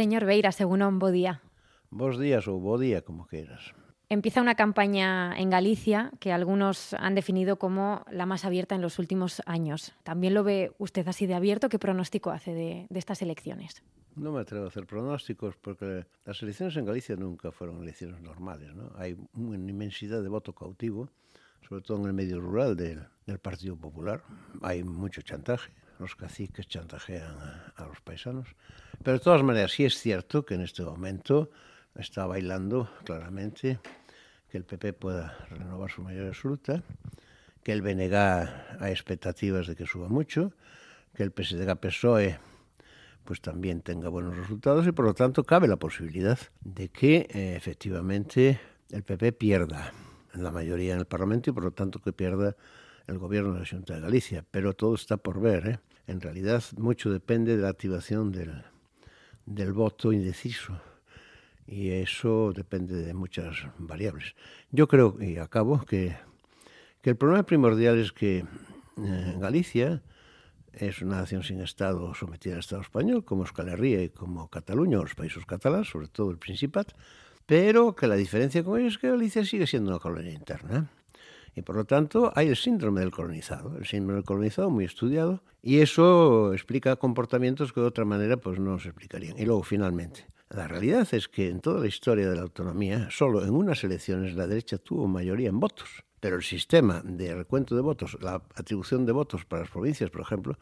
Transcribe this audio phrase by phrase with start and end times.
[0.00, 1.42] Señor Beira, según un bo día.
[1.90, 3.74] Bos días o bo día, como quieras.
[4.08, 8.98] Empieza una campaña en Galicia que algunos han definido como la más abierta en los
[8.98, 9.92] últimos años.
[10.02, 11.68] ¿También lo ve usted así de abierto?
[11.68, 13.82] ¿Qué pronóstico hace de, de estas elecciones?
[14.16, 18.74] No me atrevo a hacer pronósticos porque las elecciones en Galicia nunca fueron elecciones normales.
[18.74, 18.92] ¿no?
[18.96, 21.10] Hay una inmensidad de voto cautivo,
[21.68, 24.22] sobre todo en el medio rural del, del Partido Popular.
[24.62, 25.70] Hay mucho chantaje,
[26.00, 27.36] los caciques chantajean
[27.76, 28.48] a, los paisanos.
[29.02, 31.50] Pero de todas maneras, sí es cierto que en este momento
[31.94, 33.78] está bailando claramente
[34.50, 36.82] que el PP pueda renovar su mayoría absoluta,
[37.62, 38.14] que el BNG
[38.80, 40.52] hay expectativas de que suba mucho,
[41.14, 42.38] que el PSDG-PSOE
[43.24, 47.54] pues también tenga buenos resultados y por lo tanto cabe la posibilidad de que eh,
[47.54, 48.58] efectivamente
[48.90, 49.92] el PP pierda
[50.34, 52.56] la mayoría en el Parlamento y por lo tanto que pierda
[53.06, 54.44] el gobierno de la Junta de Galicia.
[54.50, 55.66] Pero todo está por ver.
[55.66, 55.78] ¿eh?
[56.06, 58.62] En realidad mucho depende de la activación del,
[59.46, 60.80] del voto indeciso
[61.70, 64.34] y eso depende de muchas variables.
[64.72, 66.16] Yo creo, y acabo, que,
[67.00, 68.44] que el problema primordial es que
[68.98, 70.02] eh, Galicia
[70.72, 74.98] es una nación sin Estado sometida al Estado español, como Euskal Herria y como Cataluña,
[74.98, 76.92] o los países catalanes, sobre todo el Principat,
[77.46, 80.90] pero que la diferencia con ellos es que Galicia sigue siendo una colonia interna.
[81.54, 85.42] Y por lo tanto hay el síndrome del colonizado, el síndrome del colonizado muy estudiado,
[85.62, 89.38] y eso explica comportamientos que de otra manera pues no se explicarían.
[89.38, 93.44] Y luego, finalmente, la realidad es que en toda la historia de la autonomía, solo
[93.44, 96.04] en unas elecciones la derecha tuvo mayoría en votos.
[96.18, 100.20] Pero el sistema de recuento de votos, la atribución de votos para las provincias, por
[100.20, 100.58] ejemplo,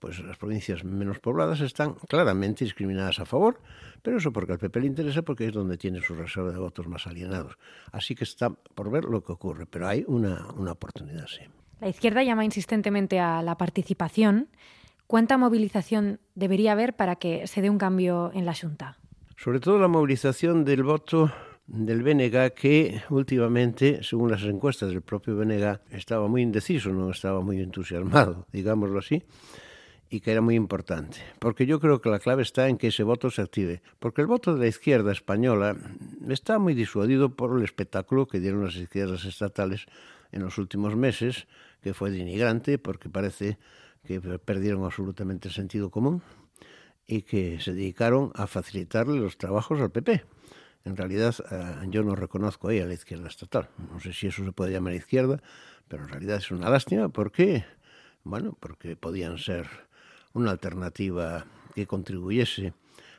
[0.00, 3.60] pues las provincias menos pobladas están claramente discriminadas a favor,
[4.02, 6.88] pero eso porque al PP le interesa porque es donde tiene su reserva de votos
[6.88, 7.58] más alienados.
[7.92, 11.42] Así que está por ver lo que ocurre, pero hay una, una oportunidad, sí.
[11.80, 14.48] La izquierda llama insistentemente a la participación.
[15.06, 18.98] ¿Cuánta movilización debería haber para que se dé un cambio en la Junta?
[19.36, 21.32] Sobre todo la movilización del voto
[21.66, 27.40] del BNG que últimamente, según las encuestas del propio BNG, estaba muy indeciso, no estaba
[27.40, 29.22] muy entusiasmado, digámoslo así,
[30.10, 31.18] y que era muy importante.
[31.38, 33.80] Porque yo creo que la clave está en que ese voto se active.
[34.00, 35.76] Porque el voto de la izquierda española
[36.28, 39.86] está muy disuadido por el espectáculo que dieron las izquierdas estatales
[40.32, 41.46] en los últimos meses,
[41.80, 43.58] que fue denigrante porque parece
[44.04, 46.22] que perdieron absolutamente el sentido común
[47.06, 50.24] y que se dedicaron a facilitarle los trabajos al PP.
[50.84, 53.68] En realidad uh, yo no reconozco ahí a la izquierda estatal.
[53.92, 55.42] No sé si eso se puede llamar izquierda,
[55.88, 57.64] pero en realidad es una lástima porque,
[58.24, 59.89] bueno, porque podían ser
[60.32, 62.74] una alternativa que contribuyese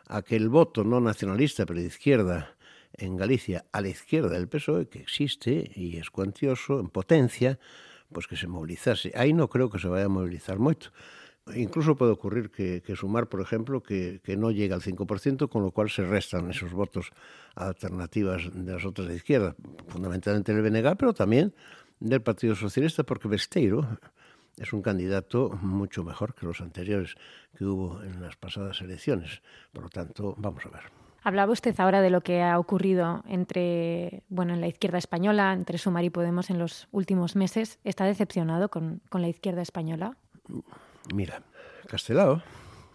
[0.08, 2.56] a que el voto no nacionalista, pero de izquierda
[2.94, 7.60] en Galicia, a la izquierda del PSOE, que existe y es cuantioso, en potencia,
[8.12, 9.12] pues que se movilizase.
[9.16, 10.92] Aí no creo que se vaya a movilizar moito.
[11.56, 15.72] Incluso puede ocurrir que, sumar, por ejemplo, que, que, no llega al 5%, con lo
[15.72, 17.12] cual se restan esos votos
[17.56, 19.56] alternativas de las otras de izquierda,
[19.88, 21.56] fundamentalmente del BNG, pero también
[22.00, 23.98] del Partido Socialista, porque Besteiro
[24.58, 27.16] es un candidato mucho mejor que los anteriores
[27.58, 29.42] que hubo en las pasadas elecciones.
[29.72, 30.84] Por lo tanto, vamos a ver.
[31.24, 35.78] Hablaba usted ahora de lo que ha ocurrido entre, bueno, en la izquierda española, entre
[35.78, 37.80] Sumar y Podemos en los últimos meses.
[37.84, 40.18] ¿Está decepcionado con, con la izquierda española?
[41.14, 41.44] Mira,
[41.88, 42.42] Castelao,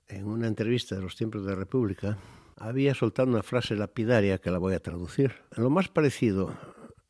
[0.09, 2.19] en una entrevista de los tiempos de la República,
[2.56, 5.33] había soltado una frase lapidaria que la voy a traducir.
[5.56, 6.53] Lo más parecido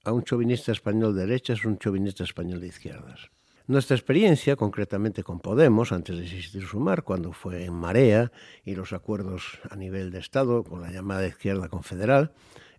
[0.04, 3.30] a un chauvinista español de derecha es un chauvinista español de izquierdas.
[3.69, 8.31] Nuestra experiencia, concretamente con Podemos, antes de existir Sumar, cuando fue en Marea
[8.65, 12.31] y los acuerdos a nivel de Estado con la llamada izquierda confederal,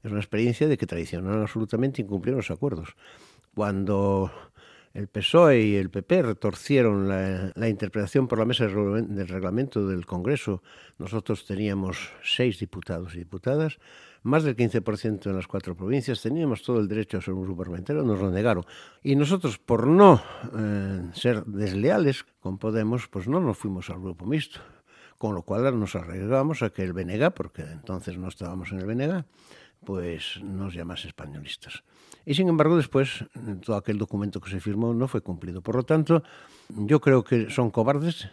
[0.02, 2.96] es una experiencia de que traicionaron absolutamente incumplieron los acuerdos.
[3.54, 4.32] Cuando
[4.98, 10.64] el PSOE y el PP retorcieron la, interpretación por la mesa del reglamento del Congreso.
[10.98, 13.78] Nosotros teníamos seis diputados y diputadas,
[14.24, 17.60] más del 15% en las cuatro provincias, teníamos todo el derecho a ser un grupo
[17.60, 18.66] parlamentario, nos lo negaron.
[19.04, 20.20] Y nosotros, por no
[20.58, 24.62] eh, ser desleales con Podemos, pues no nos fuimos al grupo mixto.
[25.20, 28.86] Con lo cual nos arriesgamos a que el BNG, porque entonces no estábamos en el
[28.86, 29.26] BNG,
[29.86, 31.84] pues nos llamase españolistas.
[32.26, 33.26] Y sin embargo, después,
[33.64, 35.62] todo aquel documento que se firmó no fue cumplido.
[35.62, 36.24] Por lo tanto,
[36.70, 38.28] yo creo que son cobardes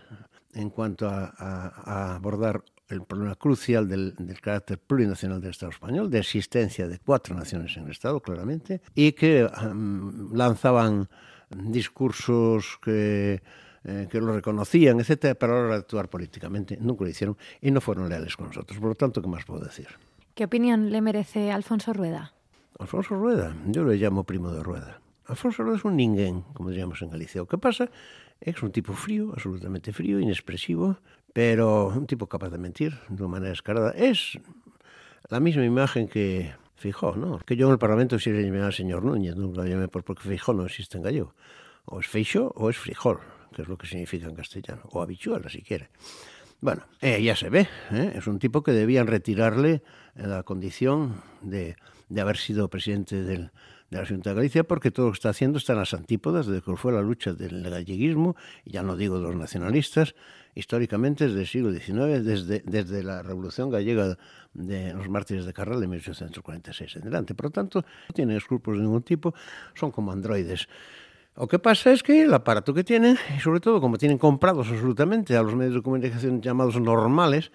[0.55, 6.87] en cuanto a, abordar el problema crucial del, carácter plurinacional del Estado español, de existencia
[6.87, 11.08] de cuatro naciones en el Estado, claramente, y que um, lanzaban
[11.50, 13.43] discursos que,
[13.85, 16.76] eh, que lo reconocían, etcétera, para la hora de actuar políticamente.
[16.81, 18.79] Nunca lo hicieron y no fueron leales con nosotros.
[18.79, 19.88] Por lo tanto, ¿qué más puedo decir?
[20.35, 22.35] ¿Qué opinión le merece Alfonso Rueda?
[22.81, 25.01] Alfonso Rueda, yo le llamo primo de Rueda.
[25.27, 27.41] Alfonso Rueda es un ninguén, como diríamos en Galicia.
[27.41, 27.89] O pasa
[28.41, 30.99] es un tipo frío, absolutamente frío, inexpresivo,
[31.33, 33.93] pero un tipo capaz de mentir de una manera descarada.
[33.93, 34.37] Es
[35.29, 37.39] la misma imagen que Fijó, ¿no?
[37.39, 40.29] Que yo en el Parlamento sí le llamé al señor Núñez, nunca lo llamé porque
[40.29, 41.35] Fijó no existe en gallego.
[41.85, 43.21] O es feixo o es frijol,
[43.55, 45.91] que es lo que significa en castellano, o habichuela si quiere.
[46.64, 48.14] Bueno, eh, ya se ve, ¿eh?
[48.14, 49.82] es un tipo que debían retirarle
[50.14, 51.76] la condición de,
[52.08, 53.50] de haber sido presidente del,
[53.90, 56.46] de la Junta de Galicia porque todo lo que está haciendo está en las antípodas
[56.46, 58.34] de que fue la lucha del galleguismo,
[58.64, 60.14] y ya no digo de los nacionalistas,
[60.55, 64.16] históricamente desde el siglo XIX, desde, desde la Revolución Gallega
[64.55, 67.34] de los mártires de Carral de 1846 en adelante.
[67.34, 69.34] Por lo tanto, no tienen escrúpulos de ningún tipo,
[69.75, 70.66] son como androides.
[71.37, 74.69] Lo que pasa es que el aparato que tienen, y sobre todo como tienen comprados
[74.69, 77.51] absolutamente a los medios de comunicación llamados normales,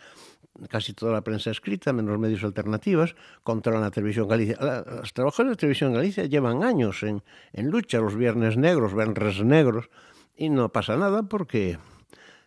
[0.67, 4.57] casi toda la prensa escrita, menos medios alternativas, controlan la televisión Galicia.
[4.85, 7.23] Los trabajadores de televisión Galicia llevan años en,
[7.53, 9.89] en lucha, los viernes negros, viernes negros,
[10.35, 11.77] y no pasa nada porque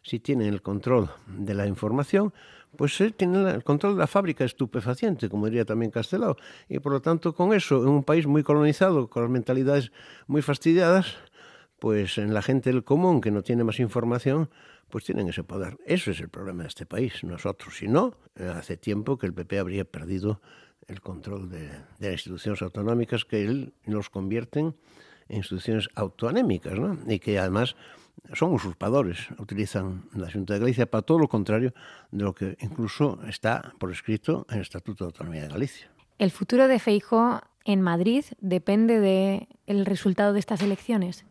[0.02, 2.34] si tienen el control de la información,
[2.76, 6.36] pues eh, tienen el control de la fábrica estupefaciente, como diría también Castelao.
[6.68, 9.92] Y por lo tanto, con eso, en un país muy colonizado, con las mentalidades
[10.26, 11.16] muy fastidiadas,
[11.78, 14.48] pues en la gente del común que no tiene más información,
[14.88, 15.78] pues tienen ese poder.
[15.86, 17.24] Eso es el problema de este país.
[17.24, 20.40] Nosotros, si no, eh, hace tiempo que el PP habría perdido
[20.86, 24.76] el control de, las instituciones autonómicas que él nos convierten
[25.28, 26.98] en instituciones autoanémicas, ¿no?
[27.06, 27.76] Y que además
[28.34, 31.74] son usurpadores, utilizan la Junta de Galicia para todo lo contrario
[32.10, 35.90] de lo que incluso está por escrito en el Estatuto de Autonomía de Galicia.
[36.18, 41.24] ¿El futuro de Feijo en Madrid depende del el resultado de estas elecciones?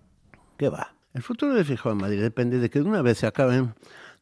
[0.57, 0.93] ¿Qué va?
[1.13, 3.73] El futuro de Feijo en Madrid depende de que de una vez se acaben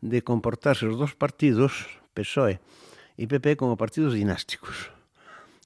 [0.02, 2.60] de comportarse los dos partidos, PSOE
[3.18, 4.92] y PP, como partidos dinásticos.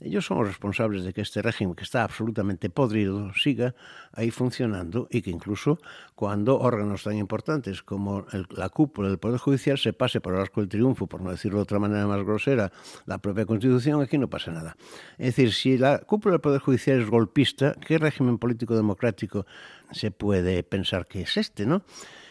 [0.03, 3.73] Ellos son los responsables de que este régimen, que está absolutamente podrido, siga
[4.11, 5.79] ahí funcionando y que incluso
[6.13, 10.59] cuando órganos tan importantes como la cúpula del Poder Judicial se pase por el arco
[10.59, 12.71] del triunfo, por no decirlo de otra manera más grosera,
[13.05, 14.75] la propia Constitución, aquí no pasa nada.
[15.17, 19.45] Es decir, si la cúpula del Poder Judicial es golpista, ¿qué régimen político democrático
[19.91, 21.83] se puede pensar que es este, no?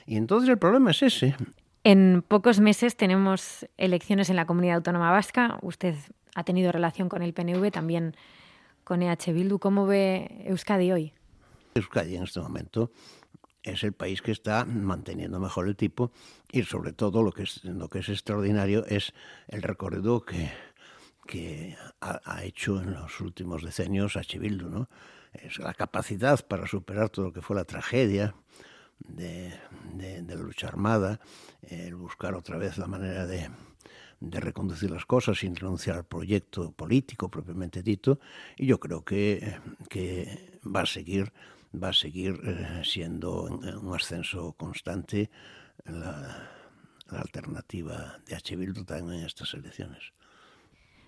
[0.07, 1.37] Y entonces el problema es ese.
[1.85, 5.59] En pocos meses tenemos elecciones en la comunidad autónoma vasca.
[5.63, 5.97] Usted
[6.35, 8.17] ha tenido relación con el PNV, también
[8.85, 9.59] con EH Bildu.
[9.59, 11.13] ¿Cómo ve Euskadi hoy?
[11.75, 12.91] Euskadi en este momento
[13.63, 16.13] es el país que está manteniendo mejor el tipo
[16.51, 19.15] y sobre todo lo que es, lo que es extraordinario es
[19.49, 20.51] el recorrido que,
[21.27, 24.39] que ha, ha hecho en los últimos decenios H.
[24.39, 24.89] Bildu, ¿no?
[25.33, 28.35] Es la capacidad para superar todo lo que fue la tragedia
[28.99, 29.53] de,
[29.95, 31.21] de, de la lucha armada,
[31.63, 33.49] el buscar otra vez la manera de,
[34.23, 38.21] de reconducir las cosas sin renunciar al proyecto político propiamente dito,
[38.57, 39.59] y yo creo que,
[39.89, 41.33] que va a seguir,
[41.75, 45.29] va a seguir eh, siendo un ascenso constante
[45.85, 46.49] la,
[47.11, 48.57] la alternativa de H.
[48.57, 50.13] Bildu también en estas elecciones.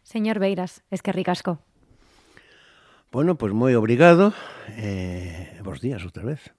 [0.02, 1.62] Señor Beiras, es que ricasco.
[3.14, 4.34] Bueno, pues moi obrigado.
[4.75, 6.50] Eh, bos días outra vez.